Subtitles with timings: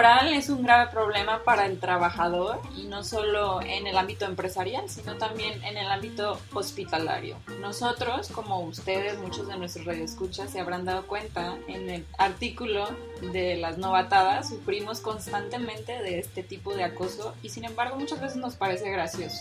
[0.00, 4.88] laboral es un grave problema para el trabajador y no solo en el ámbito empresarial,
[4.88, 7.36] sino también en el ámbito hospitalario.
[7.60, 12.88] Nosotros, como ustedes, muchos de nuestros radioescuchas se habrán dado cuenta en el artículo
[13.30, 18.36] de las novatadas, sufrimos constantemente de este tipo de acoso y sin embargo muchas veces
[18.38, 19.38] nos parece gracioso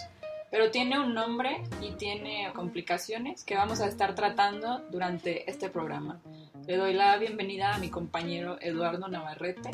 [0.52, 6.20] pero tiene un nombre y tiene complicaciones que vamos a estar tratando durante este programa.
[6.66, 9.70] Le doy la bienvenida a mi compañero Eduardo Navarrete.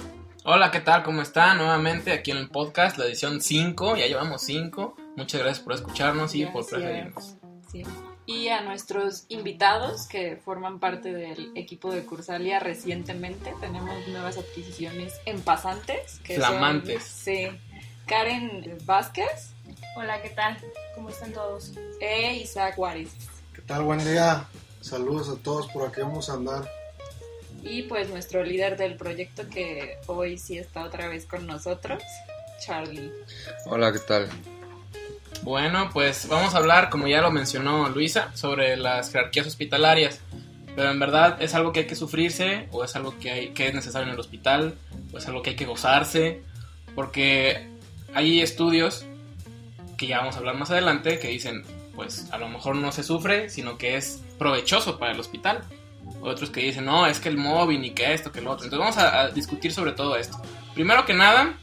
[0.48, 1.02] Hola, ¿qué tal?
[1.02, 1.56] ¿Cómo está?
[1.56, 4.96] Nuevamente aquí en el podcast, la edición 5, ya llevamos 5.
[5.16, 7.36] Muchas gracias por escucharnos y por preferirnos.
[7.72, 7.82] Sí.
[8.28, 15.16] Y a nuestros invitados que forman parte del equipo de Cursalia recientemente, tenemos nuevas adquisiciones
[15.26, 16.20] en pasantes.
[16.24, 17.04] Que Flamantes.
[17.04, 17.48] sí.
[18.06, 19.56] Karen Vázquez
[19.98, 20.58] Hola, ¿qué tal?
[20.94, 21.74] ¿Cómo están todos?
[22.00, 23.10] E Isaac Juárez.
[23.52, 23.82] ¿Qué tal?
[23.82, 24.46] Buen día.
[24.80, 26.70] Saludos a todos, por aquí vamos a andar.
[27.66, 32.02] Y pues nuestro líder del proyecto que hoy sí está otra vez con nosotros,
[32.64, 33.12] Charlie.
[33.66, 34.30] Hola, ¿qué tal?
[35.42, 40.20] Bueno, pues vamos a hablar, como ya lo mencionó Luisa, sobre las jerarquías hospitalarias.
[40.76, 43.68] Pero en verdad es algo que hay que sufrirse, o es algo que, hay, que
[43.68, 44.76] es necesario en el hospital,
[45.12, 46.42] o es algo que hay que gozarse,
[46.94, 47.68] porque
[48.14, 49.06] hay estudios
[49.98, 51.64] que ya vamos a hablar más adelante, que dicen,
[51.96, 55.64] pues a lo mejor no se sufre, sino que es provechoso para el hospital.
[56.26, 58.66] Otros que dicen, no, es que el móvil, y que esto, que lo otro.
[58.66, 60.42] Entonces vamos a, discutir sobre todo esto.
[60.74, 61.58] Primero que nada,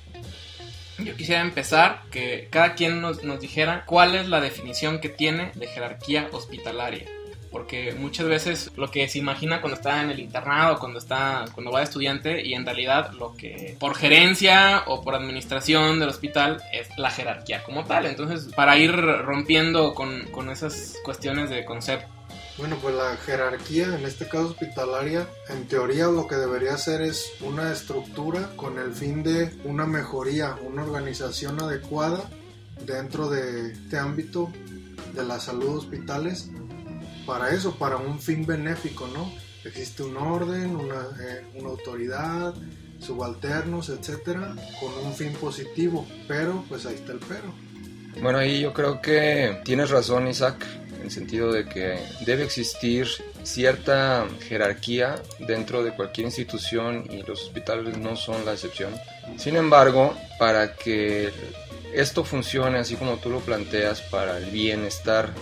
[0.98, 5.52] yo quisiera empezar que cada quien nos, nos dijera cuál es la definición que tiene
[5.54, 7.06] de jerarquía hospitalaria
[7.52, 11.70] porque muchas veces lo que se imagina cuando está en el internado, cuando está, cuando
[11.70, 16.62] va de estudiante, y en realidad lo que por gerencia o por administración del hospital
[16.72, 18.06] es la jerarquía como tal.
[18.06, 22.08] Entonces, para ir rompiendo con, con esas cuestiones de concepto.
[22.58, 27.32] Bueno, pues la jerarquía, en este caso hospitalaria, en teoría lo que debería ser es
[27.40, 32.28] una estructura con el fin de una mejoría, una organización adecuada
[32.84, 34.52] dentro de este ámbito
[35.14, 36.50] de la salud hospitales
[37.26, 39.32] para eso, para un fin benéfico, ¿no?
[39.64, 42.54] Existe un orden, una, eh, una autoridad,
[42.98, 47.54] subalternos, etcétera, con un fin positivo, pero pues ahí está el pero.
[48.20, 50.66] Bueno, ahí yo creo que tienes razón, Isaac,
[51.02, 53.08] en sentido de que debe existir
[53.42, 58.92] cierta jerarquía dentro de cualquier institución y los hospitales no son la excepción.
[59.36, 61.30] Sin embargo, para que
[61.92, 65.34] esto funcione así como tú lo planteas para el bienestar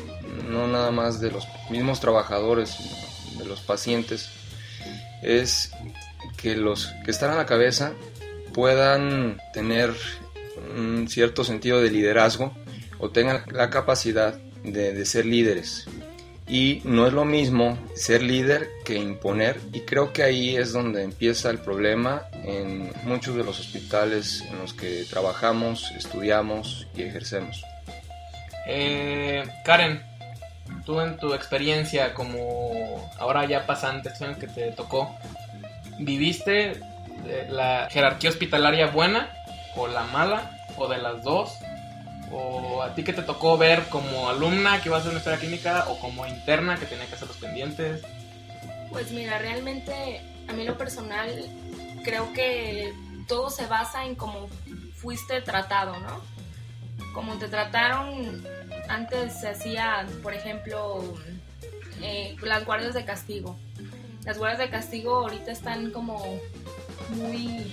[0.48, 2.76] no nada más de los mismos trabajadores,
[3.38, 4.30] de los pacientes,
[5.22, 5.70] es
[6.36, 7.92] que los que están a la cabeza
[8.52, 9.94] puedan tener
[10.76, 12.52] un cierto sentido de liderazgo
[12.98, 15.86] o tengan la capacidad de, de, ser líderes.
[16.48, 21.04] Y no es lo mismo ser líder que imponer y creo que ahí es donde
[21.04, 27.62] empieza el problema en muchos de los hospitales en los que trabajamos, estudiamos y ejercemos.
[28.66, 30.02] Eh, Karen,
[30.84, 35.14] tú en tu experiencia como ahora ya pasante, que te tocó,
[35.98, 36.80] ¿viviste
[37.48, 39.32] la jerarquía hospitalaria buena
[39.76, 41.52] o la mala o de las dos?
[42.30, 45.40] ¿O a ti que te tocó ver como alumna que iba a hacer una historia
[45.40, 48.02] clínica o como interna que tenía que hacer los pendientes?
[48.90, 51.28] Pues mira, realmente a mí lo personal
[52.04, 52.92] creo que
[53.26, 54.48] todo se basa en cómo
[54.94, 56.20] fuiste tratado, ¿no?
[57.14, 58.44] Como te trataron
[58.88, 61.14] antes se hacía, por ejemplo,
[62.02, 63.56] eh, las guardias de castigo.
[64.24, 66.40] Las guardias de castigo ahorita están como
[67.10, 67.72] muy...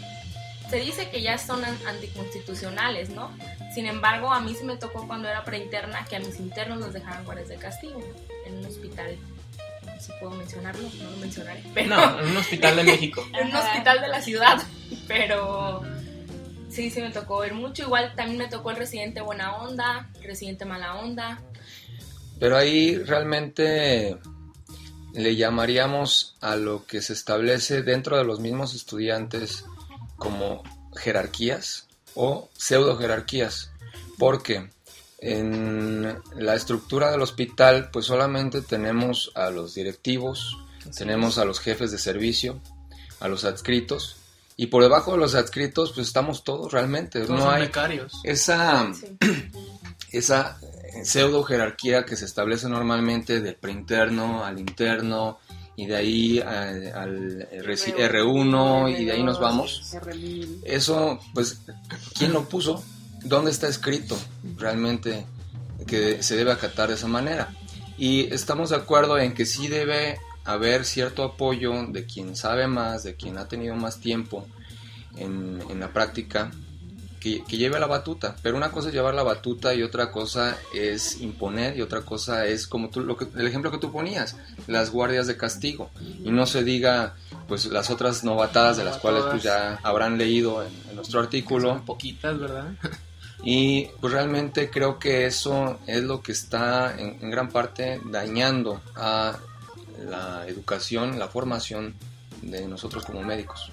[0.69, 3.31] Se dice que ya son anticonstitucionales, ¿no?
[3.73, 6.93] Sin embargo, a mí se me tocó cuando era preinterna que a mis internos los
[6.93, 8.01] dejaban guardias de castigo
[8.45, 9.15] en un hospital.
[9.85, 11.63] No si puedo mencionarlo, no lo mencionaré.
[11.73, 13.25] Pero, no, en un hospital de México.
[13.33, 14.57] en un hospital de la ciudad.
[15.07, 15.83] Pero
[16.69, 17.83] sí, sí me tocó ver mucho.
[17.83, 21.41] Igual también me tocó el residente buena onda, el residente mala onda.
[22.39, 24.17] Pero ahí realmente
[25.13, 29.65] le llamaríamos a lo que se establece dentro de los mismos estudiantes
[30.17, 30.63] como
[30.95, 33.71] jerarquías o pseudo jerarquías.
[34.17, 34.69] Porque
[35.19, 40.57] en la estructura del hospital pues solamente tenemos a los directivos,
[40.95, 42.61] tenemos a los jefes de servicio,
[43.19, 44.17] a los adscritos
[44.59, 47.19] y por debajo de los adscritos, pues estamos todos realmente.
[47.27, 47.69] no hay
[48.23, 48.91] esa,
[50.11, 50.59] esa
[51.03, 55.39] pseudo jerarquía que se establece normalmente del preinterno al interno
[55.77, 59.95] y de ahí al, R1 y de ahí nos vamos.
[60.63, 61.61] Eso, pues,
[62.17, 62.83] ¿quién lo puso?
[63.23, 64.17] ¿Dónde está escrito
[64.57, 65.27] realmente
[65.85, 67.53] que se debe acatar de esa manera?
[67.95, 73.03] Y estamos de acuerdo en que sí debe haber cierto apoyo de quien sabe más,
[73.03, 74.47] de quien ha tenido más tiempo
[75.15, 76.49] en, en la práctica
[77.19, 78.35] que, que, lleve la batuta.
[78.41, 82.45] Pero una cosa es llevar la batuta y otra cosa es imponer y otra cosa
[82.45, 84.35] es como tú, lo que, el ejemplo que tú ponías,
[84.67, 85.89] las guardias de castigo.
[86.23, 87.15] Y no se diga
[87.47, 91.83] pues las otras novatadas de las cuales pues ya habrán leído en, en nuestro artículo.
[91.85, 92.71] Poquitas, ¿verdad?
[93.43, 98.81] Y pues realmente creo que eso es lo que está en, en, gran parte dañando
[98.95, 99.37] a
[100.05, 101.93] la educación, la formación
[102.41, 103.71] de nosotros como médicos.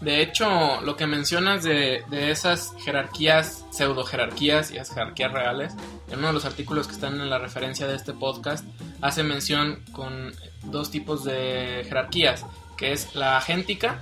[0.00, 5.72] De hecho, lo que mencionas de, de esas jerarquías, pseudo jerarquías y las jerarquías reales,
[6.10, 8.64] en uno de los artículos que están en la referencia de este podcast,
[9.00, 12.44] hace mención con dos tipos de jerarquías,
[12.76, 14.00] que es la agéntica,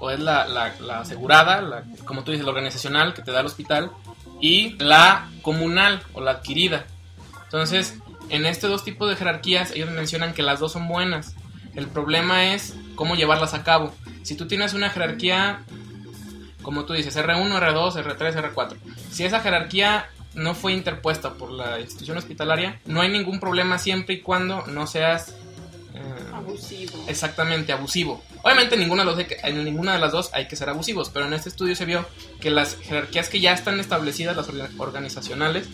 [0.00, 3.90] o es la, la, asegurada, como tú dices, la organizacional que te da el hospital,
[4.40, 6.86] y la comunal o la adquirida.
[7.44, 7.98] Entonces,
[8.28, 11.34] en estos dos tipos de jerarquías, ellos mencionan que las dos son buenas.
[11.74, 13.94] El problema es cómo llevarlas a cabo.
[14.24, 15.62] Si tú tienes una jerarquía,
[16.62, 18.76] como tú dices, R1, R2, R3, R4,
[19.12, 24.16] si esa jerarquía no fue interpuesta por la institución hospitalaria, no hay ningún problema siempre
[24.16, 25.36] y cuando no seas
[25.94, 26.00] eh,
[26.34, 27.04] abusivo.
[27.06, 28.20] Exactamente, abusivo.
[28.42, 31.34] Obviamente ninguna de, los, en ninguna de las dos hay que ser abusivos, pero en
[31.34, 32.04] este estudio se vio
[32.40, 35.68] que las jerarquías que ya están establecidas, las organizacionales,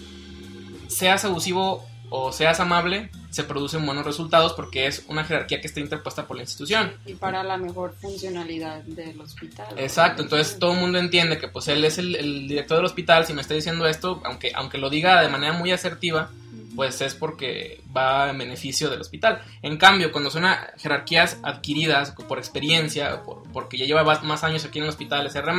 [0.89, 5.81] seas abusivo o seas amable, se producen buenos resultados porque es una jerarquía que está
[5.81, 6.93] interpuesta por la institución.
[7.07, 9.67] Y para la mejor funcionalidad del hospital.
[9.77, 13.27] Exacto, entonces todo el mundo entiende que pues él es el, el, director del hospital,
[13.27, 16.31] si me está diciendo esto, aunque, aunque lo diga de manera muy asertiva,
[16.77, 19.43] pues es porque va en beneficio del hospital.
[19.63, 20.45] En cambio, cuando son
[20.77, 25.53] jerarquías adquiridas por experiencia, por, porque ya lleva más años aquí en el hospital, SR+,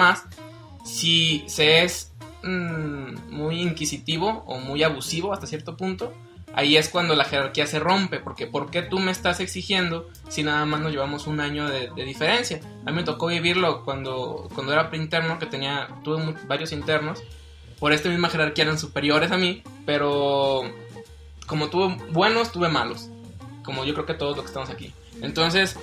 [0.85, 2.13] si se es
[2.43, 6.13] mmm, muy inquisitivo o muy abusivo hasta cierto punto,
[6.55, 10.41] ahí es cuando la jerarquía se rompe, porque ¿por qué tú me estás exigiendo si
[10.41, 12.61] nada más nos llevamos un año de, diferencia?
[12.85, 17.21] A mí me tocó vivirlo cuando, cuando era preinterno, que tenía, tuve varios internos,
[17.77, 20.63] por esta misma jerarquía eran superiores a mí, pero
[21.45, 23.09] como tuve buenos, tuve malos,
[23.63, 24.93] como yo creo que todos los que estamos aquí.
[25.21, 25.77] Entonces,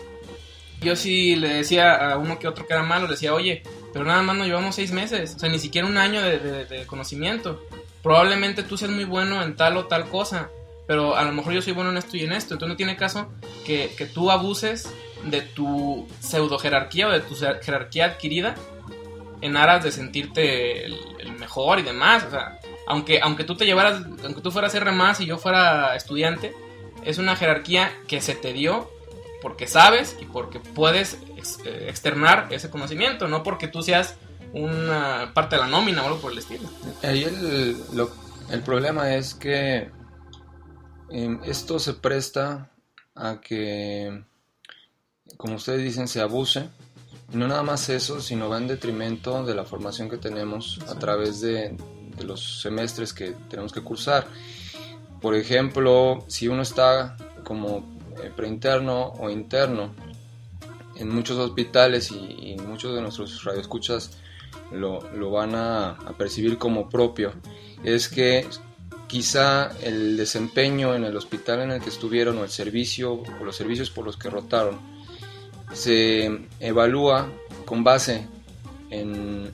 [0.80, 4.06] yo sí le decía a uno que otro que era malo, le decía, oye, pero
[4.06, 6.86] nada más nos llevamos seis meses, o sea, ni siquiera un año de, de, de
[6.86, 7.62] conocimiento.
[8.02, 10.50] Probablemente tú seas muy bueno en tal o tal cosa,
[10.92, 12.52] pero a lo mejor yo soy bueno en esto y en esto.
[12.52, 13.32] Entonces no tiene caso
[13.64, 14.92] que, que tú abuses
[15.24, 18.56] de tu pseudo jerarquía o de tu jerarquía adquirida
[19.40, 22.24] en aras de sentirte el, el, mejor y demás.
[22.24, 25.96] O sea, aunque, aunque tú te llevaras, aunque tú fueras R más y yo fuera
[25.96, 26.54] estudiante,
[27.06, 28.90] es una jerarquía que se te dio
[29.40, 34.16] porque sabes y porque puedes ex, eh, externar ese conocimiento, no porque tú seas
[34.52, 36.68] una parte de la nómina o algo por el estilo.
[37.02, 38.10] Ahí el, lo,
[38.50, 40.01] el problema es que
[41.44, 42.70] esto se presta
[43.14, 44.24] a que,
[45.36, 46.68] como ustedes dicen, se abuse.
[47.32, 50.98] Y no nada más eso, sino va en detrimento de la formación que tenemos a
[50.98, 51.76] través de,
[52.16, 54.26] de los semestres que tenemos que cursar.
[55.20, 57.84] Por ejemplo, si uno está como
[58.36, 59.94] preinterno o interno
[60.96, 64.10] en muchos hospitales y, y muchos de nuestros radioescuchas
[64.70, 67.32] lo, lo van a, a percibir como propio,
[67.84, 68.46] es que
[69.12, 73.54] quizá el desempeño en el hospital en el que estuvieron o el servicio o los
[73.54, 74.80] servicios por los que rotaron
[75.74, 77.30] se evalúa
[77.66, 78.26] con base
[78.88, 79.52] en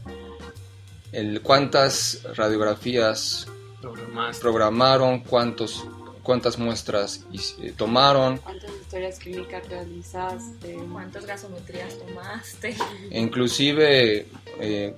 [1.10, 3.48] el cuántas radiografías
[3.80, 4.40] Programaste.
[4.40, 5.84] programaron, cuántos
[6.22, 7.26] cuántas muestras
[7.60, 12.76] eh, tomaron, cuántas historias clínicas realizaste, cuántas gasometrías tomaste,
[13.10, 14.28] e inclusive
[14.60, 14.94] eh,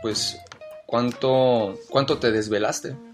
[0.00, 0.38] pues
[0.86, 3.07] cuánto cuánto te desvelaste.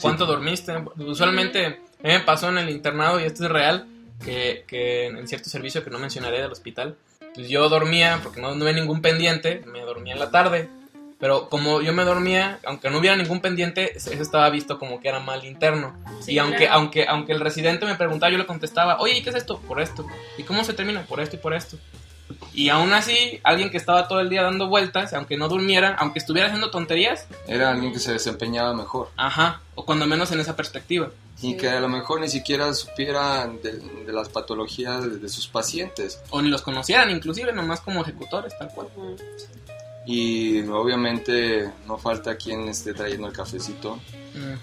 [0.00, 0.30] ¿Cuánto sí.
[0.30, 0.74] dormiste?
[0.98, 3.86] Usualmente a mí me pasó en el internado, y esto es real,
[4.24, 6.96] que, que en cierto servicio que no mencionaré del hospital,
[7.34, 10.68] pues yo dormía, porque no, no había ningún pendiente, me dormía en la tarde,
[11.18, 15.08] pero como yo me dormía, aunque no hubiera ningún pendiente, eso estaba visto como que
[15.08, 15.96] era mal interno.
[16.20, 16.74] Sí, y aunque, claro.
[16.74, 19.58] aunque, aunque el residente me preguntaba, yo le contestaba, oye, ¿qué es esto?
[19.60, 20.06] Por esto.
[20.36, 21.02] ¿Y cómo se termina?
[21.02, 21.76] Por esto y por esto.
[22.58, 26.18] Y aún así, alguien que estaba todo el día dando vueltas, aunque no durmiera, aunque
[26.18, 27.28] estuviera haciendo tonterías.
[27.46, 29.10] Era alguien que se desempeñaba mejor.
[29.16, 31.08] Ajá, o cuando menos en esa perspectiva.
[31.40, 31.56] Y sí.
[31.56, 36.20] que a lo mejor ni siquiera supiera de, de, las patologías de, de, sus pacientes.
[36.30, 38.88] O ni los conocieran, inclusive, nomás como ejecutores, tal cual.
[40.04, 44.00] Y obviamente no falta quien esté trayendo el cafecito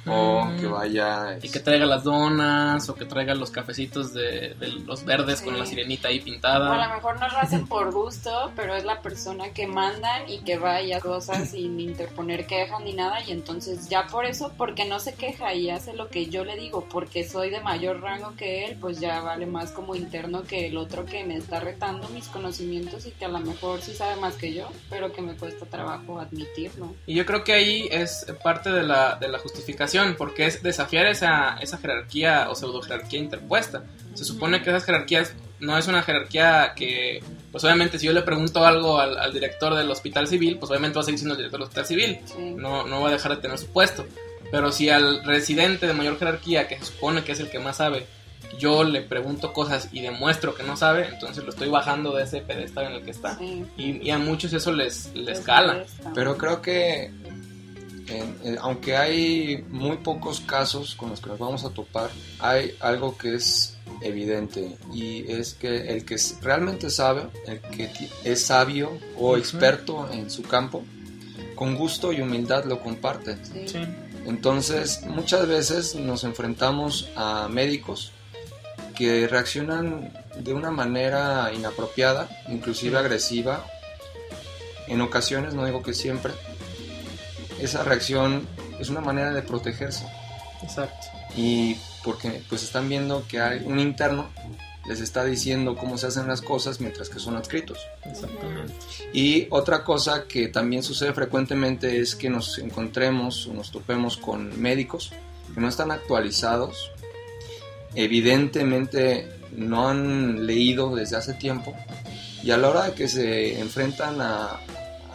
[0.06, 1.38] o que vaya...
[1.42, 5.58] Y que traiga las donas, o que traiga los cafecitos de, de los verdes con
[5.58, 6.88] la sirenita ahí O a pintada.
[6.88, 10.58] lo mejor no lo hacen por gusto, pero es la persona que mandan y que
[10.58, 13.22] vaya cosas sin interponer quejas ni nada.
[13.28, 16.56] Y entonces ya por eso, porque no se queja y hace lo que yo le
[16.56, 20.68] digo, porque soy de mayor rango que él, pues ya vale más como interno que
[20.68, 24.16] el otro que me está retando mis conocimientos y que a lo mejor sí sabe
[24.20, 26.94] más que yo, pero que me cuesta trabajo admitirlo.
[27.06, 31.08] Y yo creo que ahí es parte de la, de la justificación, porque es desafiar
[31.08, 33.84] esa, esa jerarquía o pseudo jerarquía interpuesta.
[34.14, 38.22] Se supone que esas jerarquías no es una jerarquía que, pues obviamente si yo le
[38.22, 41.38] pregunto algo al, al director del hospital civil, pues obviamente va a seguir siendo el
[41.40, 42.20] director del hospital civil.
[42.26, 42.54] Sí.
[42.56, 44.06] no, no va a dejar de tener su puesto.
[44.52, 47.78] Pero si al residente de mayor jerarquía, que se supone que es el que más
[47.78, 48.06] sabe,
[48.60, 52.42] yo le pregunto cosas y demuestro que no sabe, entonces lo estoy bajando de ese
[52.42, 53.38] pedestal en el que está.
[53.40, 53.66] Sí.
[53.76, 55.74] Y, y a muchos eso les, les Les cala.
[55.74, 56.12] molesta.
[56.14, 57.12] Pero creo que,
[58.08, 62.10] en- en- aunque hay muy pocos casos con los que nos vamos a topar,
[62.40, 67.90] hay algo que es evidente y es que el que realmente sabe, el que
[68.24, 70.84] es sabio o experto en su campo,
[71.56, 73.38] con gusto y humildad lo comparte.
[73.44, 73.68] Sí.
[73.68, 73.80] Sí.
[74.28, 78.12] Entonces, muchas veces nos enfrentamos a médicos
[78.96, 83.66] que reaccionan de una manera inapropiada, inclusive agresiva.
[84.88, 86.34] En ocasiones, no digo que siempre,
[87.60, 88.48] esa reacción
[88.80, 90.06] es una manera de protegerse.
[90.64, 91.08] Exacto.
[91.36, 94.30] Y porque pues están viendo que hay un interno
[94.88, 97.80] les está diciendo cómo se hacen las cosas mientras que son adscritos.
[98.04, 98.74] Exactamente.
[99.14, 104.60] Y otra cosa que también sucede frecuentemente es que nos encontremos o nos topemos con
[104.62, 105.12] médicos
[105.54, 106.92] que no están actualizados,
[107.96, 111.76] evidentemente no han leído desde hace tiempo
[112.44, 114.60] y a la hora de que se enfrentan a,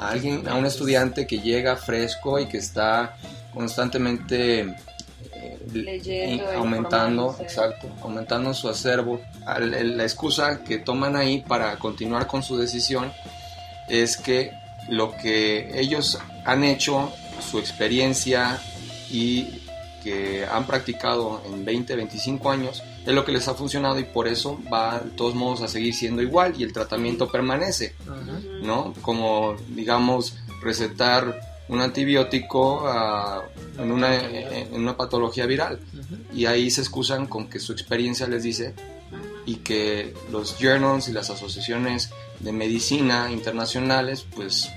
[0.01, 3.17] a alguien, a un estudiante que llega fresco y que está
[3.53, 4.61] constantemente
[5.33, 9.21] eh, Leyendo, aumentando, exacto, aumentando su acervo.
[9.45, 13.13] La excusa que toman ahí para continuar con su decisión
[13.89, 14.53] es que
[14.89, 17.13] lo que ellos han hecho,
[17.51, 18.59] su experiencia
[19.11, 19.63] y
[20.03, 24.29] que han practicado en 20, 25 años, es lo que les ha funcionado y por
[24.29, 27.95] eso va de todos modos a seguir siendo igual y el tratamiento permanece.
[28.03, 28.41] Ajá.
[28.63, 28.95] ¿no?
[29.03, 33.43] Como, digamos, recetar un antibiótico ah,
[33.79, 35.81] en, una, en una patología viral.
[35.93, 36.17] Ujú.
[36.35, 38.75] Y ahí se excusan con que su experiencia les dice
[39.47, 44.71] y que los journals y las asociaciones de medicina internacionales, pues,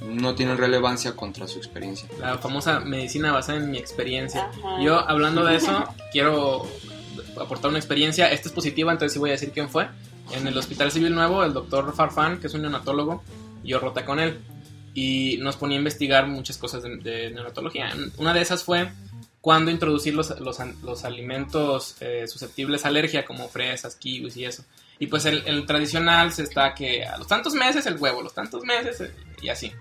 [0.00, 2.08] no tienen relevancia contra su experiencia.
[2.20, 4.50] La famosa medicina basada en mi experiencia.
[4.50, 4.80] Ajá.
[4.80, 6.66] Yo, hablando de eso, quiero
[7.40, 8.30] aportar una experiencia.
[8.30, 9.88] Esta es positiva, entonces sí voy a decir quién fue.
[10.32, 13.22] En el Hospital Civil Nuevo, el doctor Farfán, que es un neonatólogo,
[13.64, 14.38] yo roté con él
[14.94, 17.90] y nos ponía a investigar muchas cosas de, de neonatología.
[18.18, 18.90] Una de esas fue
[19.40, 24.64] cuándo introducir los, los, los alimentos eh, susceptibles a alergia, como fresas, kiwis y eso.
[24.98, 28.34] Y pues el, el tradicional se está que a los tantos meses el huevo, los
[28.34, 29.72] tantos meses eh, y así.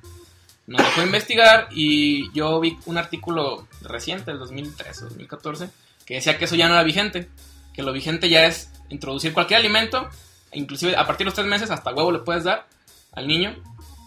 [0.68, 5.70] Nos dejó investigar y yo vi un artículo reciente, del 2013 o 2014,
[6.08, 7.30] que decía que eso ya no era vigente,
[7.74, 10.10] que lo vigente ya es introducir cualquier alimento,
[10.54, 12.66] inclusive a partir de los tres meses hasta huevo le puedes dar
[13.12, 13.56] al niño,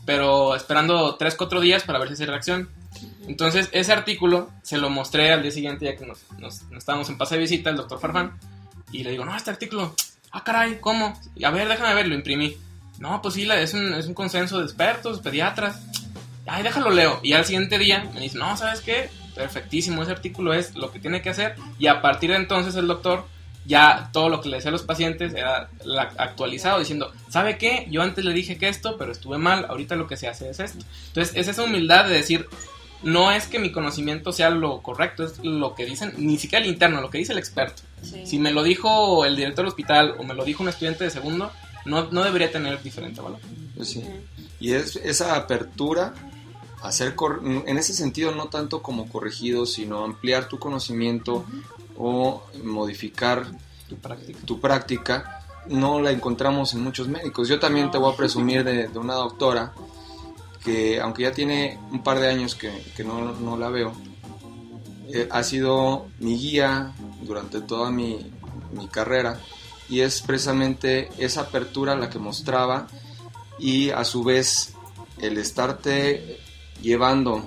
[0.06, 2.70] pero esperando 3, 4 días para ver si hace reacción.
[3.28, 6.24] Entonces ese artículo se lo mostré al día siguiente ya que nos,
[6.74, 8.38] estábamos en pase de visita, el doctor Farfán,
[8.90, 9.94] y le digo, no, este artículo,
[10.32, 11.20] ah, caray, ¿cómo?
[11.44, 12.56] A ver, déjame ver, lo imprimí.
[12.98, 15.80] No, pues sí, es un, es un consenso de expertos, pediatras.
[16.46, 17.20] Ay, déjalo leo.
[17.22, 19.08] Y al siguiente día me dice, no, ¿sabes qué?
[19.40, 21.54] Perfectísimo, ese artículo es lo que tiene que hacer.
[21.78, 23.24] Y a partir de entonces el doctor
[23.66, 25.70] ya todo lo que le decía a los pacientes era
[26.16, 27.86] actualizado diciendo, ¿sabe qué?
[27.90, 30.60] Yo antes le dije que esto, pero estuve mal, ahorita lo que se hace es
[30.60, 30.84] esto.
[31.08, 32.46] Entonces es esa humildad de decir,
[33.02, 36.70] no es que mi conocimiento sea lo correcto, es lo que dicen, ni siquiera el
[36.70, 37.82] interno, lo que dice el experto.
[38.02, 38.26] Sí.
[38.26, 41.10] Si me lo dijo el director del hospital o me lo dijo un estudiante de
[41.10, 41.52] segundo,
[41.84, 43.40] no, no debería tener diferente valor.
[43.76, 44.04] Pues sí.
[44.58, 46.14] Y es esa apertura
[47.14, 51.44] cor- en ese sentido, no tanto como corregido, sino ampliar tu conocimiento
[51.96, 53.46] o modificar
[53.88, 54.38] Tu práctica.
[54.46, 57.48] tu práctica, no la encontramos en muchos médicos.
[57.48, 59.72] Yo también te voy a presumir de, de una doctora
[60.64, 63.92] que, aunque ya tiene un par de años que, que no, no la veo,
[65.12, 68.30] eh, ha sido mi guía durante toda mi,
[68.72, 69.38] mi carrera
[69.88, 72.86] y es precisamente esa apertura la que mostraba
[73.58, 74.72] y a su vez
[75.18, 76.38] el estarte
[76.82, 77.42] llevando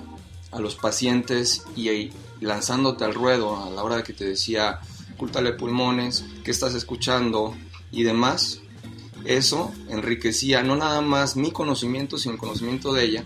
[0.50, 2.10] a los pacientes y
[2.40, 4.80] lanzándote al ruedo a la hora de que te decía
[5.16, 7.54] cúltale pulmones, qué estás escuchando
[7.90, 8.60] y demás,
[9.24, 13.24] eso enriquecía no nada más mi conocimiento, sino el conocimiento de ella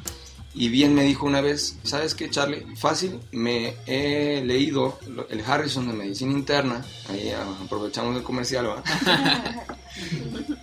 [0.55, 2.67] Y bien me dijo una vez, ¿sabes qué, Charlie?
[2.77, 4.99] Fácil, me he leído
[5.29, 7.31] el Harrison de Medicina Interna, ahí
[7.65, 8.85] aprovechamos el comercial, ¿verdad?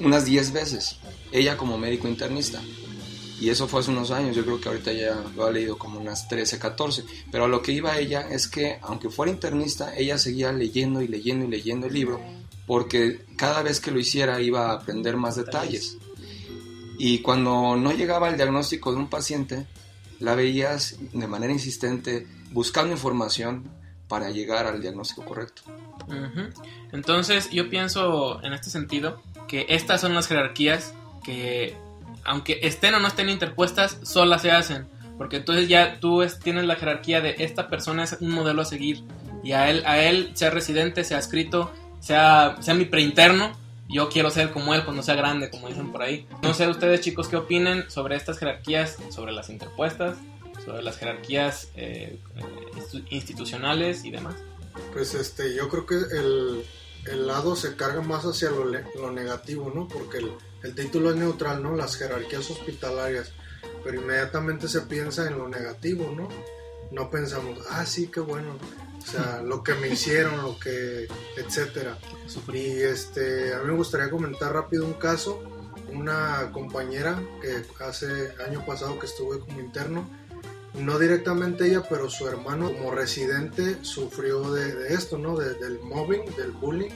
[0.00, 0.96] unas 10 veces,
[1.32, 2.60] ella como médico internista.
[3.40, 6.00] Y eso fue hace unos años, yo creo que ahorita ya lo ha leído como
[6.00, 7.04] unas 13, 14.
[7.30, 11.08] Pero a lo que iba ella es que, aunque fuera internista, ella seguía leyendo y
[11.08, 12.20] leyendo y leyendo el libro,
[12.66, 15.98] porque cada vez que lo hiciera iba a aprender más detalles.
[16.98, 19.66] Y cuando no llegaba el diagnóstico de un paciente,
[20.18, 23.70] la veías de manera insistente buscando información
[24.08, 25.62] para llegar al diagnóstico correcto.
[26.92, 30.92] Entonces yo pienso en este sentido que estas son las jerarquías
[31.22, 31.76] que
[32.28, 34.86] aunque estén o no estén interpuestas, solas se hacen.
[35.16, 39.02] Porque entonces ya tú tienes la jerarquía de esta persona es un modelo a seguir.
[39.42, 43.56] Y a él, a él sea residente, sea escrito, sea, sea mi preinterno,
[43.88, 46.26] yo quiero ser como él cuando sea grande, como dicen por ahí.
[46.42, 50.18] No sé ustedes chicos qué opinen sobre estas jerarquías, sobre las interpuestas,
[50.64, 52.18] sobre las jerarquías eh,
[53.10, 54.36] institucionales y demás.
[54.92, 56.64] Pues este, yo creo que el,
[57.06, 59.88] el lado se carga más hacia lo, lo negativo, ¿no?
[59.88, 61.76] Porque el, el título es neutral, ¿no?
[61.76, 63.32] Las jerarquías hospitalarias,
[63.84, 66.28] pero inmediatamente se piensa en lo negativo, ¿no?
[66.90, 68.56] No pensamos, ah, sí, qué bueno,
[68.98, 71.98] o sea, lo que me hicieron, lo que, etcétera.
[72.52, 75.42] Y este, a mí me gustaría comentar rápido un caso,
[75.92, 80.08] una compañera que hace año pasado que estuve como interno,
[80.74, 85.36] no directamente ella, pero su hermano como residente sufrió de, esto, ¿no?
[85.36, 86.90] del mobbing, del bullying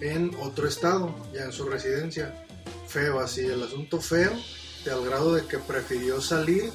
[0.00, 2.45] en otro estado, ya en su residencia
[2.86, 4.32] feo, así, el asunto feo,
[4.84, 6.70] de al grado de que prefirió salir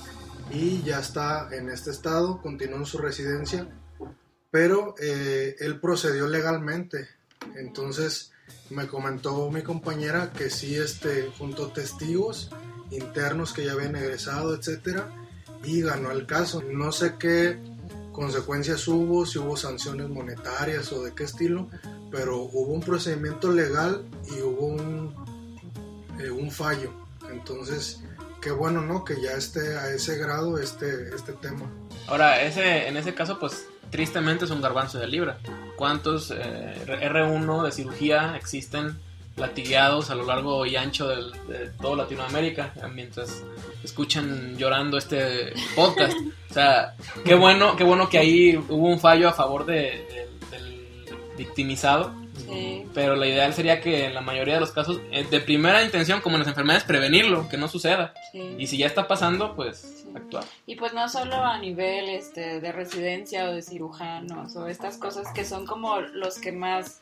[0.52, 3.68] y ya está en este estado, continuó en su residencia,
[4.50, 7.08] pero eh, él procedió legalmente.
[7.56, 8.32] Entonces
[8.70, 12.52] me comentó mi compañera que sí, este, junto testigos
[12.92, 15.10] internos que ya habían egresado, etcétera,
[15.64, 16.62] y ganó el caso.
[16.62, 17.60] No sé qué
[18.12, 21.70] consecuencias hubo, si hubo sanciones monetarias o de qué estilo,
[22.12, 25.16] pero hubo un procedimiento legal y hubo un
[26.32, 26.92] un fallo.
[27.32, 28.02] Entonces,
[28.42, 29.06] qué bueno, ¿no?
[29.06, 31.70] Que ya esté a ese grado este, este tema.
[32.08, 35.40] Ahora, ese, en ese caso, pues tristemente es un garbanzo de libra.
[35.76, 39.00] ¿Cuántos eh, R1 de cirugía existen
[39.38, 43.44] latigueados a lo largo y ancho de toda Latinoamérica mientras
[43.84, 46.18] escuchan llorando este podcast?
[46.50, 51.08] O sea, qué bueno, qué bueno que ahí hubo un fallo a favor de, del
[51.38, 52.21] victimizado
[52.94, 56.22] pero la ideal sería que en la mayoría de los casos, eh, de primera intención,
[56.22, 58.14] como en las enfermedades, prevenirlo, que no suceda.
[58.34, 60.44] Y si ya está pasando, pues actuar.
[60.66, 65.32] Y pues no solo a nivel este, de residencia o de cirujanos o estas cosas
[65.34, 67.02] que son como los que más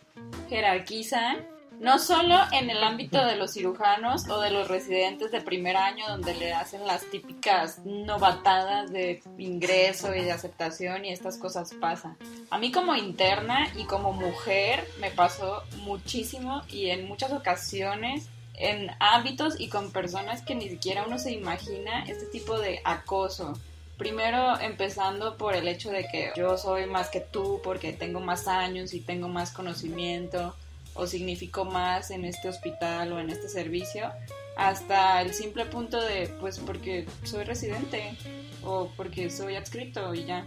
[0.49, 1.45] jerarquizan,
[1.79, 6.05] no solo en el ámbito de los cirujanos o de los residentes de primer año
[6.09, 12.17] donde le hacen las típicas novatadas de ingreso y de aceptación y estas cosas pasan.
[12.49, 18.91] A mí como interna y como mujer me pasó muchísimo y en muchas ocasiones en
[18.99, 23.53] ámbitos y con personas que ni siquiera uno se imagina este tipo de acoso.
[23.97, 28.49] Primero empezando por el hecho de que yo soy más que tú porque tengo más
[28.49, 30.55] años y tengo más conocimiento
[30.99, 34.11] o significó más en este hospital o en este servicio,
[34.57, 38.17] hasta el simple punto de, pues porque soy residente
[38.63, 40.45] o porque soy adscrito y ya.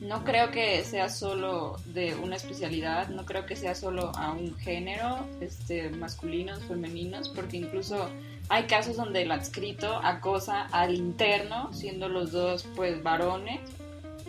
[0.00, 4.56] No creo que sea solo de una especialidad, no creo que sea solo a un
[4.56, 8.08] género, este, masculinos, femeninos, porque incluso
[8.48, 13.60] hay casos donde el adscrito acosa al interno, siendo los dos pues varones,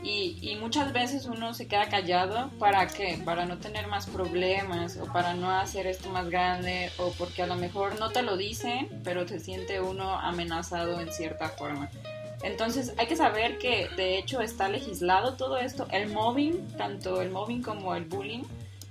[0.03, 5.05] y, muchas veces uno se queda callado para qué, para no tener más problemas o
[5.11, 8.89] para no hacer esto más grande o porque a lo mejor no te lo dicen,
[9.03, 11.89] pero se siente uno amenazado en cierta forma.
[12.43, 17.29] Entonces hay que saber que de hecho está legislado todo esto, el mobbing, tanto el
[17.29, 18.43] mobbing como el bullying,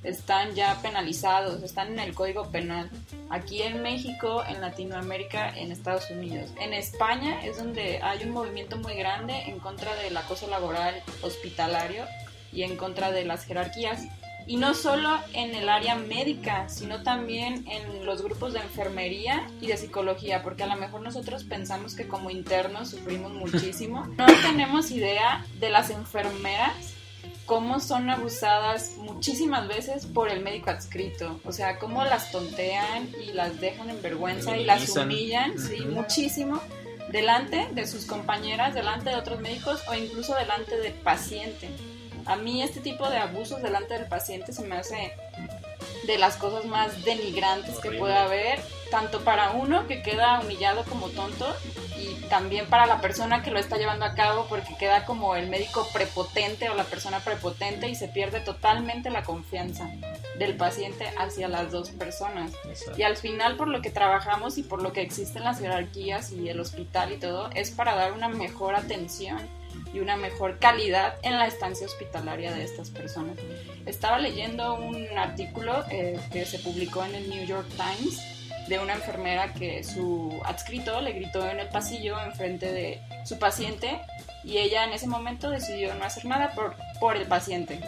[0.03, 2.91] están ya penalizados, están en el Código Penal.
[3.29, 6.51] Aquí en México, en Latinoamérica, en Estados Unidos.
[6.61, 12.05] En España es donde hay un movimiento muy grande en contra del acoso laboral hospitalario
[12.53, 14.05] y en contra de las jerarquías.
[14.47, 19.67] Y no solo en el área médica, sino también en los grupos de enfermería y
[19.67, 24.07] de psicología, porque a lo mejor nosotros pensamos que como internos sufrimos muchísimo.
[24.17, 26.95] No tenemos idea de las enfermeras
[27.51, 31.41] cómo son abusadas muchísimas veces por el médico adscrito.
[31.45, 36.61] O sea, cómo las tontean y las dejan en vergüenza y las humillan, sí, muchísimo,
[37.11, 41.69] delante de sus compañeras, delante de otros médicos o incluso delante del paciente.
[42.25, 45.13] A mí este tipo de abusos delante del paciente se me hace
[46.07, 48.61] de las cosas más denigrantes que puede haber,
[48.93, 51.53] tanto para uno que queda humillado como tonto
[52.31, 55.87] también para la persona que lo está llevando a cabo porque queda como el médico
[55.93, 59.91] prepotente o la persona prepotente y se pierde totalmente la confianza
[60.39, 62.53] del paciente hacia las dos personas.
[62.97, 66.49] Y al final por lo que trabajamos y por lo que existen las jerarquías y
[66.49, 69.41] el hospital y todo es para dar una mejor atención
[69.93, 73.37] y una mejor calidad en la estancia hospitalaria de estas personas.
[73.87, 78.40] Estaba leyendo un artículo eh, que se publicó en el New York Times
[78.71, 84.01] de una enfermera que su adscrito le gritó en el pasillo enfrente de su paciente
[84.45, 87.81] y ella en ese momento decidió no hacer nada por, por el paciente.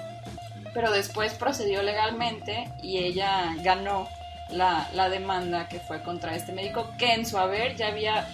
[0.75, 4.09] Pero después procedió legalmente y ella ganó
[4.51, 8.29] la, la demanda que fue contra este médico que en su haber ya había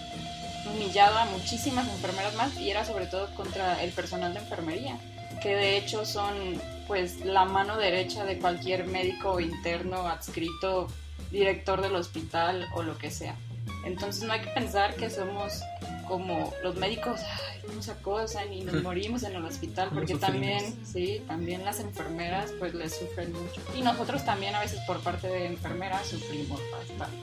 [0.72, 4.96] humillado a muchísimas enfermeras más y era sobre todo contra el personal de enfermería
[5.40, 10.88] que de hecho son pues la mano derecha de cualquier médico interno adscrito
[11.30, 13.36] director del hospital o lo que sea.
[13.84, 15.62] Entonces no hay que pensar que somos
[16.06, 21.22] como los médicos, ay, nos acosan y nos morimos en el hospital, porque también, sí,
[21.26, 23.60] también las enfermeras pues les sufren mucho.
[23.76, 27.16] Y nosotros también a veces por parte de enfermeras sufrimos bastante.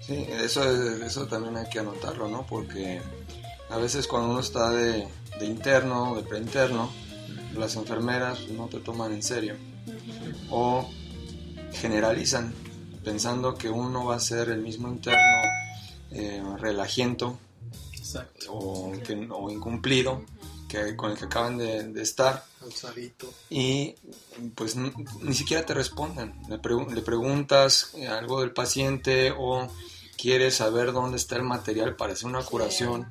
[0.00, 0.62] Sí, eso,
[1.04, 2.44] eso también hay que anotarlo, ¿no?
[2.46, 3.00] Porque
[3.70, 5.06] a veces cuando uno está de,
[5.38, 6.90] de interno, de preinterno,
[7.56, 9.56] las enfermeras no te toman en serio.
[10.50, 10.88] O
[11.72, 12.52] generalizan
[13.04, 15.20] pensando que uno va a ser el mismo interno
[16.10, 17.38] eh, relajiento
[18.48, 18.92] o,
[19.30, 20.24] o, incumplido
[20.68, 22.44] que, con el que acaban de, estar.
[23.48, 23.94] Y
[24.54, 26.34] pues ni siquiera te responden.
[26.48, 26.58] Le,
[26.94, 29.68] le, preguntas algo del paciente o
[30.16, 33.06] quieres saber dónde está el material para hacer una curación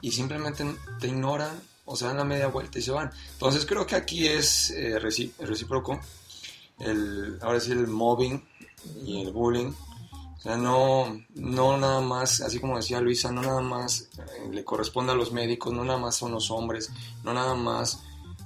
[0.00, 0.64] y simplemente
[1.00, 3.10] te ignoran o se dan la media vuelta y se van.
[3.32, 6.00] Entonces creo que aquí es eh, recíproco
[6.80, 8.42] el, ahora sí el mobbing
[9.04, 9.72] y el bullying.
[10.36, 14.64] O sea, no, no nada más, así como decía Luisa, no nada más eh, le
[14.64, 16.92] corresponde a los médicos, no nada más son los hombres,
[17.24, 18.02] no nada más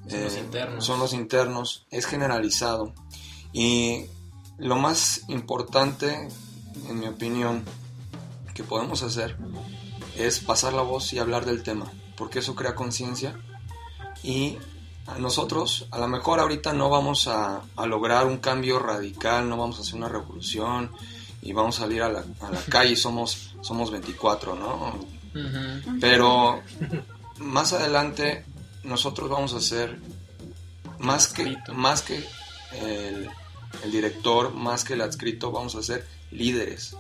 [0.09, 0.85] son, los eh, internos.
[0.85, 2.95] son los internos, es generalizado.
[3.53, 4.07] Y
[4.59, 6.29] lo más importante,
[6.89, 7.65] en mi opinión,
[8.55, 9.37] que podemos hacer
[10.17, 13.39] es pasar la voz y hablar del tema, porque eso crea conciencia
[14.23, 14.59] y
[15.19, 19.83] nosotros a lo mejor ahorita no vamos a, lograr un cambio radical, no vamos a
[19.83, 20.91] hacer una revolución
[21.43, 24.99] y vamos a salir a la, a la calle y somos, somos 24, ¿no?
[26.01, 26.61] Pero
[27.39, 28.45] más adelante
[28.85, 29.99] nosotros vamos a ser
[30.99, 32.25] más que, más que
[32.81, 33.29] el,
[33.83, 36.97] el director, más que el adscrito, vamos a ser líderes.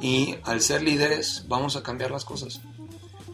[0.00, 2.60] Y al ser líderes vamos a cambiar las cosas.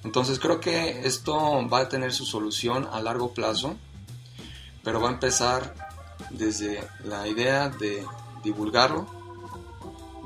[0.04, 3.76] Entonces creo que esto va a tener su solución a largo plazo,
[4.82, 5.74] pero va a empezar
[6.30, 8.04] desde la idea de
[8.42, 9.06] divulgarlo,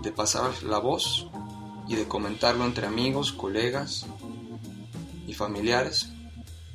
[0.02, 1.28] de pasar la voz
[1.86, 4.06] y de comentarlo entre amigos, colegas
[5.26, 6.10] y familiares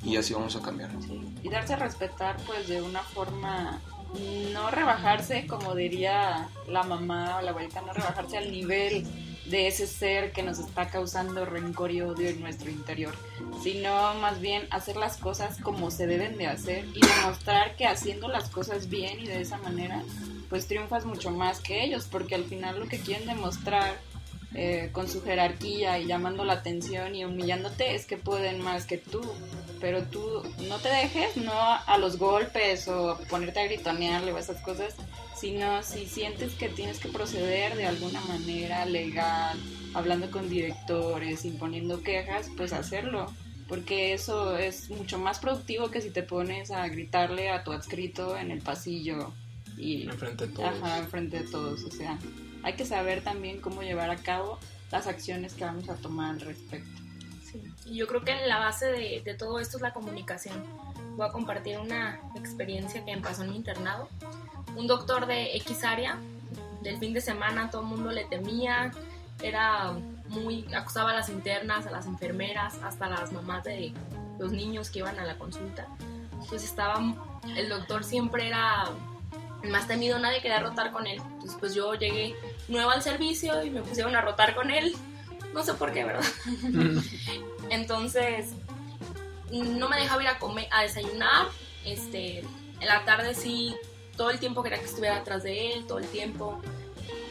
[0.04, 0.92] y así vamos a cambiar.
[1.42, 3.80] Y darse a respetar pues de una forma
[4.52, 9.06] no rebajarse como diría la mamá o la abuelita, no rebajarse al nivel
[9.46, 13.14] de ese ser que nos está causando rencor y odio en nuestro interior,
[13.62, 18.28] sino más bien hacer las cosas como se deben de hacer y demostrar que haciendo
[18.30, 20.02] las cosas bien y de esa manera,
[20.50, 24.00] pues triunfas mucho más que ellos, porque al final lo que quieren demostrar
[24.56, 28.98] eh, con su jerarquía y llamando la atención y humillándote es que pueden más que
[28.98, 29.22] tú,
[29.82, 34.62] pero tú no te dejes, no a los golpes o ponerte a gritonearle o esas
[34.62, 34.94] cosas,
[35.44, 39.60] sino si sientes que tienes que proceder de alguna manera legal,
[39.94, 43.26] hablando con directores, imponiendo quejas, pues hacerlo,
[43.68, 48.38] porque eso es mucho más productivo que si te pones a gritarle a tu adscrito
[48.38, 49.34] en el pasillo
[49.76, 50.82] y enfrente de todos.
[50.82, 52.18] Ajá, enfrente de todos, o sea,
[52.64, 54.60] hay que saber también cómo llevar a cabo
[54.94, 57.02] las acciones que vamos a tomar al respecto.
[57.44, 57.62] Sí.
[57.88, 60.64] Y yo creo que la base de, de todo esto es la comunicación.
[61.18, 64.08] Voy a compartir una experiencia que me pasó en mi internado
[64.76, 66.18] un doctor de X área.
[66.82, 68.92] Del fin de semana todo el mundo le temía,
[69.42, 69.94] era
[70.28, 73.94] muy, acusaba a las internas, a las enfermeras, hasta a las mamás de
[74.40, 75.88] los niños que iban a la consulta.
[76.50, 77.02] Pues estaba,
[77.56, 78.86] el doctor siempre era
[79.64, 81.22] el más temido, nadie quería rotar con él.
[81.34, 82.36] Entonces pues yo llegué
[82.68, 84.94] nueva al servicio y me pusieron a rotar con él.
[85.54, 86.26] No sé por qué, ¿verdad?
[87.70, 88.54] Entonces
[89.52, 91.48] no me dejaba ir a comer, a desayunar.
[91.86, 93.76] Este, en la tarde sí
[94.16, 96.60] todo el tiempo quería que estuviera atrás de él, todo el tiempo.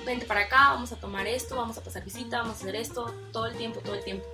[0.04, 3.14] Vente para acá, vamos a tomar esto, vamos a pasar visita, vamos a hacer esto,
[3.32, 4.26] todo el tiempo, todo el tiempo.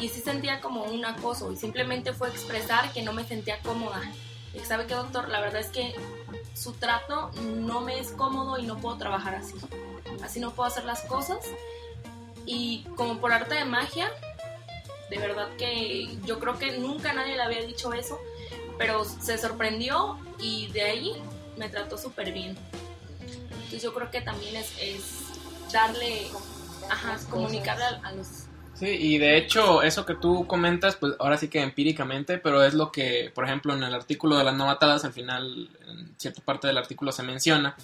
[0.00, 4.00] Y sí sentía como un acoso y simplemente fue expresar que no me sentía cómoda.
[4.54, 5.94] Y sabe que doctor, la verdad es que
[6.54, 9.54] su trato no me es cómodo y no puedo trabajar así.
[10.22, 11.38] Así no puedo hacer las cosas.
[12.46, 14.10] Y como por arte de magia,
[15.10, 18.18] De verdad que yo creo que nunca nadie le había dicho eso,
[18.78, 21.22] pero se sorprendió y de ahí
[21.56, 22.56] me trató súper bien.
[23.20, 26.26] Entonces yo creo que también es, es darle,
[26.90, 31.36] ajá, comunicarle a, a los Sí, y de hecho, eso que tú comentas, pues ahora
[31.36, 35.04] sí que empíricamente, pero es lo que, por ejemplo, en el artículo de las novatadas,
[35.04, 37.76] al final, en cierta parte del artículo se menciona,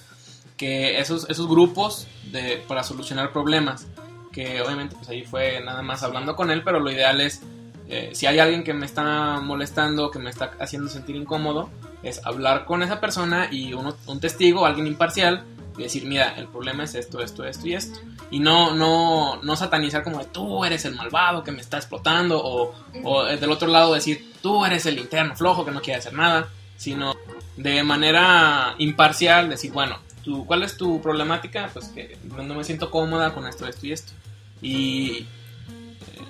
[0.56, 3.86] que esos, esos grupos de, para solucionar problemas,
[4.32, 7.42] que obviamente pues ahí fue nada más hablando con él, pero lo ideal es,
[7.88, 11.70] eh, si hay alguien que me está molestando, que me está haciendo sentir incómodo,
[12.02, 15.44] es hablar con esa persona y uno, un testigo, alguien imparcial,
[15.76, 18.00] y decir, mira, el problema es esto, esto, esto y esto.
[18.30, 22.40] Y no, no, no satanizar como de tú eres el malvado que me está explotando,
[22.44, 22.74] o,
[23.04, 26.48] o del otro lado decir, tú eres el interno flojo que no quiere hacer nada,
[26.76, 27.14] sino
[27.56, 31.70] de manera imparcial decir, bueno, tú, ¿cuál es tu problemática?
[31.72, 34.12] Pues que no me siento cómoda con esto, esto y esto.
[34.60, 35.26] Y eh,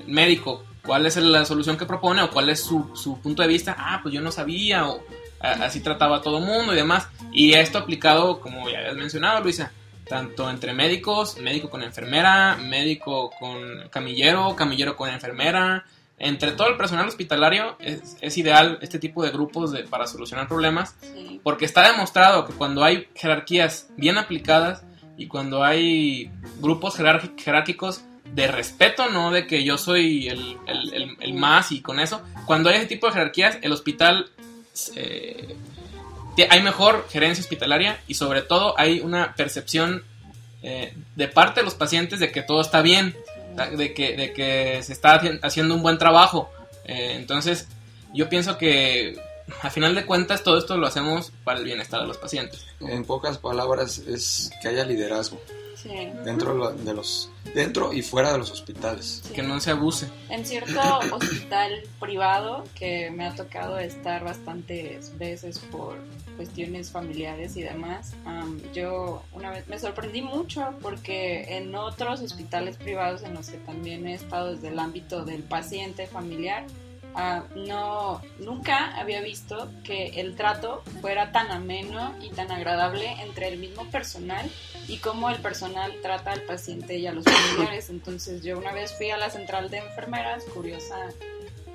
[0.07, 3.77] médico, ¿cuál es la solución que propone o cuál es su, su punto de vista?
[3.79, 5.03] Ah, pues yo no sabía, o
[5.39, 7.07] a- así trataba a todo mundo y demás.
[7.31, 9.71] Y esto aplicado, como ya habías mencionado, Luisa,
[10.09, 15.85] tanto entre médicos, médico con enfermera, médico con camillero, camillero con enfermera.
[16.21, 20.49] Entre todo el personal hospitalario es, es ideal este tipo de grupos de- para solucionar
[20.49, 21.41] problemas Sí.
[21.45, 24.83] porque está demostrado que cuando hay jerarquías bien aplicadas
[25.19, 28.03] y cuando hay grupos jerárquicos
[28.35, 32.69] de respeto, no de que yo soy el, el- el- más y con eso, cuando
[32.71, 34.29] hay ese tipo de jerarquías, el hospital
[34.97, 35.57] eh,
[36.51, 40.05] hay mejor gerencia hospitalaria y sobre todo hay una percepción
[40.63, 43.17] eh, de parte de los pacientes de que todo está bien,
[43.77, 46.49] de que, de que se está haci- haciendo un buen trabajo.
[46.85, 47.67] Eh, entonces,
[48.15, 49.19] yo pienso que
[49.63, 52.67] a final de cuentas todo esto lo hacemos para el bienestar de los pacientes.
[52.81, 55.41] En pocas palabras es que haya liderazgo
[55.75, 55.91] Sí.
[56.25, 59.23] dentro de lo- de los dentro y fuera de los hospitales.
[59.27, 59.33] Sí.
[59.33, 60.09] Que no se abuse.
[60.29, 60.81] En cierto
[61.13, 65.97] hospital privado que me ha tocado estar bastantes veces por
[66.37, 72.77] cuestiones familiares y demás, am, yo una vez me sorprendí mucho porque en otros hospitales
[72.77, 76.65] privados en los que también he estado desde el ámbito del paciente familiar,
[77.19, 83.49] ah, no, nunca había visto que el trato fuera tan ameno y tan agradable entre
[83.49, 84.51] el mismo personal
[84.87, 87.91] y cómo el personal trata al paciente y a los familiares.
[87.91, 90.97] Entonces yo una vez fui a la central de enfermeras, curiosa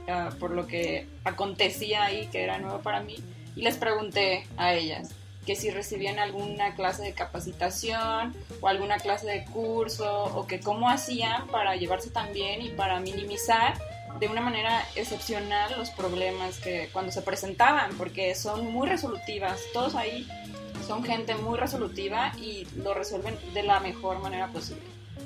[0.08, 3.17] ah, por lo que acontecía ahí, que era nuevo para mí,
[3.56, 5.10] y les pregunté a ellas
[5.45, 10.89] que si recibían alguna clase de capacitación o alguna clase de curso o que cómo
[10.89, 13.73] hacían para llevarse tan bien y para minimizar
[14.23, 19.95] de una manera excepcional los problemas que cuando se presentaban, porque son muy resolutivas, todos
[19.95, 20.25] ahí
[20.88, 24.83] son gente muy resolutiva y lo resuelven de la mejor manera posible.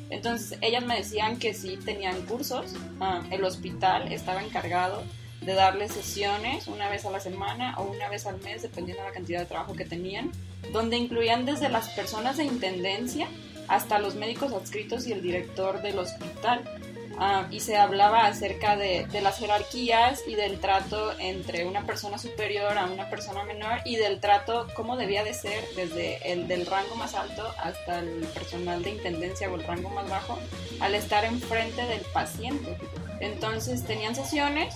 [0.10, 5.04] Entonces ellas me decían que sí tenían cursos, ah, el hospital estaba encargado
[5.42, 9.10] de darles sesiones una vez a la semana o una vez al mes, dependiendo de
[9.10, 10.32] la cantidad de trabajo que tenían,
[10.74, 13.28] donde incluían desde las personas de intendencia
[13.68, 16.64] hasta los médicos adscritos y el director del hospital.
[17.20, 22.20] Ah, y se hablaba acerca de, de las jerarquías y del trato entre una persona
[22.20, 26.68] superior a una persona menor y del trato cómo debía de ser desde el del
[26.68, 30.38] rango más alto hasta el personal de intendencia o el rango más bajo
[30.80, 32.78] al estar enfrente del paciente.
[33.20, 34.76] Entonces tenían sesiones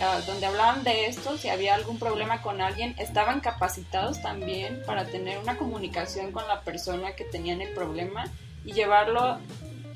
[0.00, 5.06] ah, donde hablaban de esto, si había algún problema con alguien, estaban capacitados también para
[5.06, 8.26] tener una comunicación con la persona que tenían el problema
[8.64, 9.38] y llevarlo,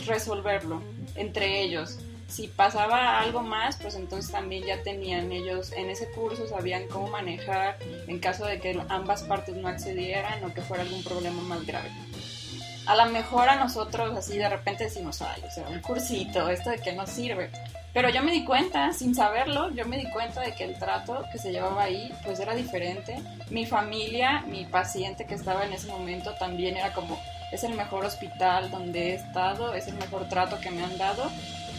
[0.07, 0.83] resolverlo
[1.14, 1.98] entre ellos.
[2.28, 7.09] Si pasaba algo más, pues entonces también ya tenían ellos en ese curso, sabían cómo
[7.09, 7.78] manejar
[8.09, 11.90] en caso de que ambas partes no accedieran o que fuera algún problema más grave.
[12.87, 16.70] A lo mejor a nosotros así de repente decimos, ay, o sea, un cursito, esto
[16.70, 17.50] de que no sirve.
[17.94, 21.24] Pero yo me di cuenta, sin saberlo, yo me di cuenta de que el trato
[21.30, 23.22] que se llevaba ahí, pues era diferente.
[23.50, 27.18] Mi familia, mi paciente que estaba en ese momento también era como,
[27.54, 31.30] es el mejor hospital donde he estado, es el mejor trato que me han dado.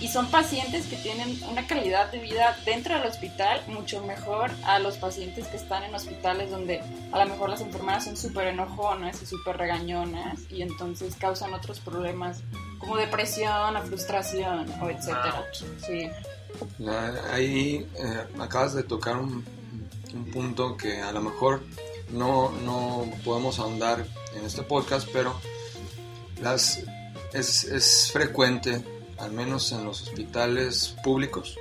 [0.02, 4.78] Y son pacientes que tienen una calidad de vida dentro del hospital mucho mejor a
[4.80, 6.82] los pacientes que están en hospitales donde
[7.14, 11.80] a lo mejor las enfermeras son súper enojonas y súper regañonas y entonces causan otros
[11.80, 12.44] problemas
[12.78, 15.46] como depresión o frustración o etcétera.
[15.86, 16.10] Sí.
[17.32, 19.46] Ahí eh, acabas de tocar un,
[20.14, 21.64] un punto que a lo mejor
[22.12, 25.36] no, no podemos ahondar en este podcast, pero
[26.42, 26.84] las,
[27.34, 28.84] es, es frecuente,
[29.18, 31.58] al menos en los hospitales públicos,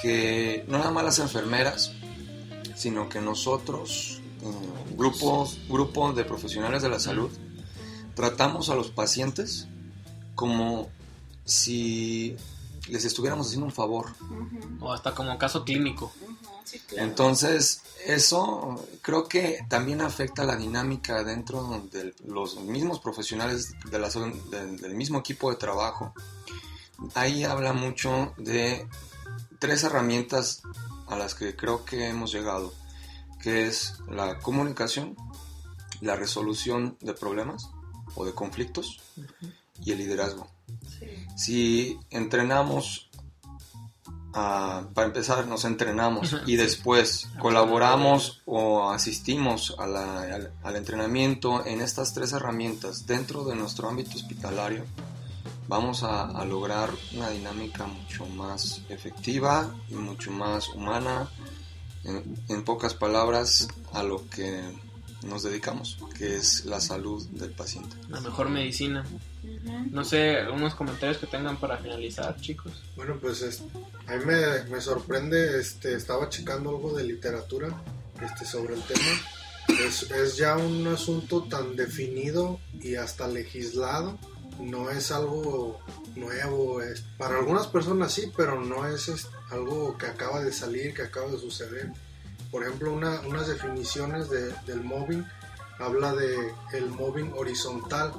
[0.00, 1.92] que no nada más las enfermeras,
[2.74, 7.30] sino que nosotros, eh, grupos, grupos de profesionales de la salud,
[8.14, 9.66] tratamos a los pacientes
[10.34, 10.88] como
[11.44, 12.36] si
[12.88, 14.14] les estuviéramos haciendo un favor.
[14.80, 16.12] O hasta como caso clínico.
[16.66, 17.08] Sí, claro.
[17.08, 24.08] Entonces, eso creo que también afecta la dinámica dentro de los mismos profesionales de la,
[24.08, 26.12] del, mismo equipo de trabajo.
[27.14, 28.88] Ahí habla mucho de
[29.60, 30.62] tres herramientas
[31.08, 32.74] a las que creo que hemos llegado,
[33.40, 35.16] que es la comunicación,
[36.00, 37.70] la resolución de problemas
[38.16, 39.00] o de conflictos
[39.84, 40.48] y el liderazgo.
[40.98, 41.26] Sí.
[41.36, 43.05] Si entrenamos,
[44.36, 51.66] ah, para empezar, nos entrenamos y después colaboramos o asistimos a la- al, al entrenamiento
[51.66, 53.06] en estas tres herramientas.
[53.06, 54.84] Dentro de nuestro ámbito hospitalario,
[55.68, 61.28] vamos a, a lograr una dinámica mucho más efectiva y mucho más humana,
[62.04, 64.62] en, en pocas palabras, a lo que
[65.22, 67.96] nos dedicamos, que es la salud del paciente.
[68.08, 69.04] La mejor medicina.
[69.90, 72.72] No sé, unos comentarios que tengan para finalizar, chicos.
[72.96, 73.62] Bueno, pues es-
[74.06, 77.68] a mí me, me sorprende, este, estaba checando algo de literatura
[78.20, 79.02] este, sobre el tema.
[79.86, 84.18] Es, es ya un asunto tan definido y hasta legislado,
[84.60, 85.80] no es algo
[86.14, 86.82] nuevo.
[86.82, 91.02] es- para algunas personas sí, pero no es, es algo que acaba de salir, que
[91.02, 91.90] acaba de suceder.
[92.56, 95.26] Por ejemplo, una- unas definiciones de- del mobbing
[95.78, 96.34] habla de
[96.72, 98.14] el mobbing horizontal,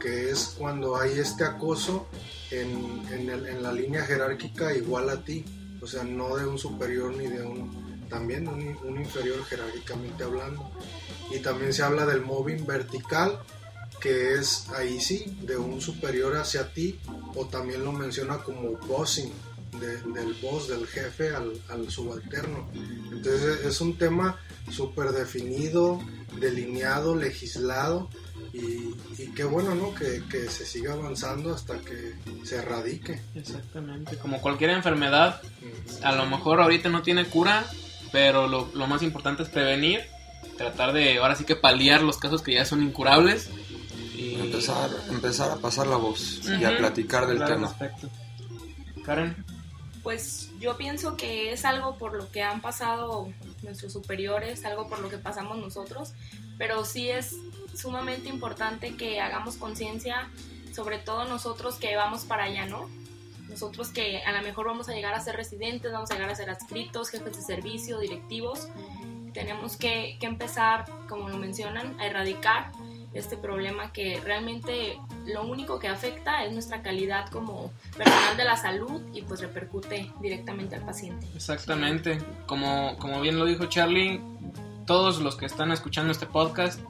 [0.00, 2.06] que es cuando hay este acoso
[2.52, 5.44] en, en el- en la línea jerárquica igual a ti,
[5.82, 10.70] o sea, no de un superior ni de un, también un, un inferior jerárquicamente hablando.
[11.32, 13.40] Y también se habla del mobbing vertical,
[14.00, 17.00] que es ahí sí, de un superior hacia ti,
[17.34, 19.32] o también lo menciona como bossing,
[19.80, 22.68] de- del boss, del jefe al, al subalterno.
[23.20, 24.38] Entonces es un tema
[24.70, 26.00] súper definido,
[26.40, 28.08] delineado, legislado,
[28.54, 29.94] y, y qué bueno, ¿no?
[29.94, 33.20] Que, que se siga avanzando hasta que se erradique.
[33.34, 34.16] Exactamente.
[34.16, 35.42] Como cualquier enfermedad,
[36.02, 37.66] a lo mejor ahorita no tiene cura,
[38.10, 40.00] pero lo, lo más importante es prevenir,
[40.56, 43.50] tratar de ahora sí que paliar los casos que ya son incurables.
[44.16, 47.68] Y Empezar, empezar a pasar la voz y a platicar del al tema.
[47.68, 48.08] respecto.
[49.04, 49.44] Karen,
[50.02, 53.28] Pues yo pienso que es algo por lo que han pasado
[53.62, 56.14] nuestros superiores, algo por lo que pasamos nosotros,
[56.56, 57.36] pero sí es
[57.74, 60.30] sumamente importante que hagamos conciencia,
[60.74, 62.88] sobre todo nosotros que vamos para allá, ¿no?
[63.48, 66.34] Nosotros que a lo mejor vamos a llegar a ser residentes, vamos a llegar a
[66.34, 68.68] ser adscritos, jefes de servicio, directivos,
[69.32, 72.72] tenemos que, que empezar, como lo mencionan, a erradicar
[73.12, 78.56] este problema que realmente lo único que afecta es nuestra calidad como personal de la
[78.56, 81.26] salud y pues repercute directamente al paciente.
[81.34, 82.18] exactamente.
[82.46, 84.20] Como, como bien lo dijo Charlie,
[84.86, 86.80] todos los que están escuchando este podcast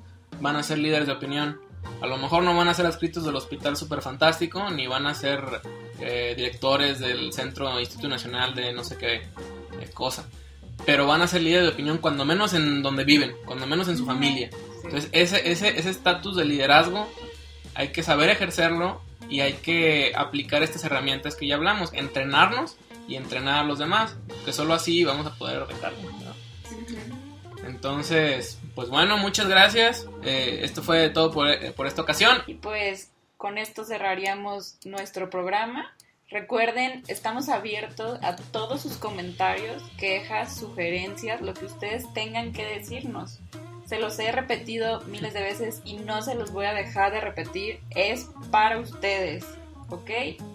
[0.40, 1.60] van a ser líderes de opinión.
[2.02, 5.14] A lo mejor no van a ser adscritos del Hospital Super Fantástico, ni van a
[5.14, 5.40] ser
[6.00, 10.26] eh, directores del Centro Instituto Nacional de no sé qué eh, cosa.
[10.84, 13.96] Pero van a ser líderes de opinión cuando menos en donde viven, cuando menos en
[13.96, 14.50] su familia.
[14.84, 17.08] Entonces, ese ese ese estatus de liderazgo
[17.74, 23.16] hay que saber ejercerlo y hay que aplicar estas herramientas que ya hablamos, entrenarnos y
[23.16, 25.98] entrenar a los demás, que solo así vamos a poder erradicarlo.
[26.02, 27.66] ¿no?
[27.66, 30.08] Entonces, pues bueno, muchas gracias.
[30.24, 32.38] Eh, esto fue todo por, eh, por esta ocasión.
[32.46, 35.94] Y pues con esto cerraríamos nuestro programa.
[36.28, 43.40] Recuerden, estamos abiertos a todos sus comentarios, quejas, sugerencias, lo que ustedes tengan que decirnos.
[43.90, 47.20] Se los he repetido miles de veces y no se los voy a dejar de
[47.20, 47.80] repetir.
[47.90, 49.44] Es para ustedes,
[49.88, 50.10] ¿ok?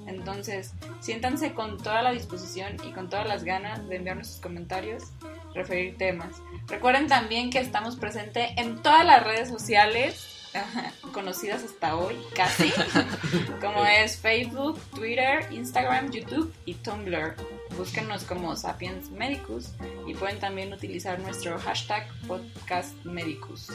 [0.07, 0.71] Entonces,
[1.01, 5.11] siéntanse con toda la disposición y con todas las ganas de enviarnos sus comentarios,
[5.53, 6.41] referir temas.
[6.67, 10.49] Recuerden también que estamos presentes en todas las redes sociales
[11.11, 12.71] conocidas hasta hoy, casi,
[13.59, 17.35] como es Facebook, Twitter, Instagram, YouTube y Tumblr.
[17.77, 19.71] Búsquenos como Sapiens Medicus
[20.07, 23.69] y pueden también utilizar nuestro hashtag podcast Medicus.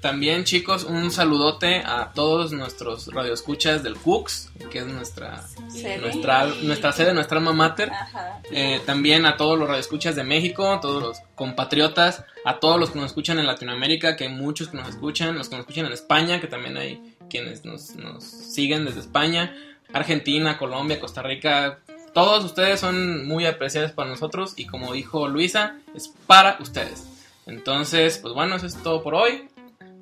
[0.00, 5.98] También, chicos, un saludote a todos nuestros radioescuchas del Cooks, que es nuestra, Sede.
[5.98, 7.90] nuestra, nuestra sede, nuestra alma mater.
[7.90, 8.40] Ajá.
[8.52, 12.90] Eh, también a todos los radioescuchas de México, a todos los compatriotas, a todos los
[12.90, 15.86] que nos escuchan en Latinoamérica, que hay muchos que nos escuchan, los que nos escuchan
[15.86, 19.52] en España, que también hay quienes nos, nos siguen desde España,
[19.92, 21.80] Argentina, Colombia, Costa Rica.
[22.12, 27.06] Todos ustedes son muy apreciados para nosotros y como dijo Luisa, es para ustedes.
[27.46, 29.48] Entonces, pues bueno, eso es todo por hoy.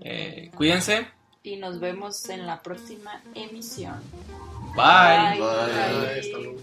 [0.00, 1.06] Eh, cuídense.
[1.42, 4.00] Y nos vemos en la próxima emisión.
[4.74, 5.38] Bye.
[5.38, 5.40] Bye.
[5.40, 6.20] Bye.
[6.20, 6.60] Hasta luego.